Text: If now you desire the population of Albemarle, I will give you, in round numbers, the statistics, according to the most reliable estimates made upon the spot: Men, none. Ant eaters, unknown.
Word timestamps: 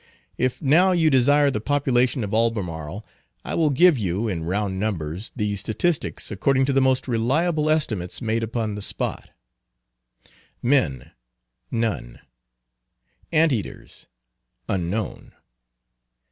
If 0.35 0.63
now 0.63 0.93
you 0.93 1.11
desire 1.11 1.51
the 1.51 1.61
population 1.61 2.23
of 2.23 2.33
Albemarle, 2.33 3.05
I 3.45 3.53
will 3.53 3.69
give 3.69 3.99
you, 3.99 4.27
in 4.27 4.43
round 4.45 4.79
numbers, 4.79 5.31
the 5.35 5.55
statistics, 5.57 6.31
according 6.31 6.65
to 6.65 6.73
the 6.73 6.81
most 6.81 7.07
reliable 7.07 7.69
estimates 7.69 8.19
made 8.19 8.41
upon 8.41 8.73
the 8.73 8.81
spot: 8.81 9.29
Men, 10.59 11.11
none. 11.69 12.19
Ant 13.31 13.51
eaters, 13.51 14.07
unknown. 14.67 15.33